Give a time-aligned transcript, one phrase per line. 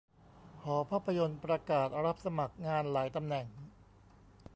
[0.63, 3.45] หอภาพยนตร์ประกาศรับสมัครงานหลายตำแหน่ง